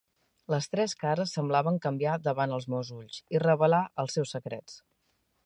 [0.51, 4.81] Les tres cares semblaven canviar davant dels meus ulls i revelar els seus secrets.